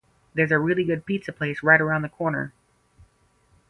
[0.33, 2.53] There's a really good pizza place right around the corner.